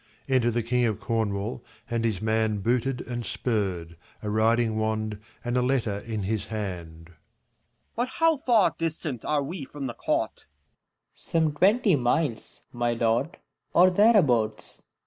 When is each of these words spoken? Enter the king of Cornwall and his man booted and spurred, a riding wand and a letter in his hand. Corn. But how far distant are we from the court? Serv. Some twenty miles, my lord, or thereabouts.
Enter 0.27 0.49
the 0.49 0.63
king 0.63 0.85
of 0.85 0.99
Cornwall 0.99 1.63
and 1.87 2.03
his 2.03 2.23
man 2.23 2.57
booted 2.61 3.01
and 3.01 3.23
spurred, 3.23 3.97
a 4.23 4.31
riding 4.31 4.79
wand 4.79 5.19
and 5.45 5.55
a 5.55 5.61
letter 5.61 5.99
in 5.99 6.23
his 6.23 6.45
hand. 6.45 7.05
Corn. 7.09 7.17
But 7.95 8.07
how 8.09 8.37
far 8.37 8.73
distant 8.79 9.23
are 9.23 9.43
we 9.43 9.63
from 9.63 9.85
the 9.85 9.93
court? 9.93 10.47
Serv. 11.13 11.43
Some 11.43 11.51
twenty 11.53 11.95
miles, 11.95 12.63
my 12.73 12.93
lord, 12.95 13.37
or 13.73 13.91
thereabouts. 13.91 14.81